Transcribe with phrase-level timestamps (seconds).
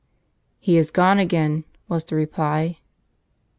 [0.67, 2.79] ""He is gone again," was the reply.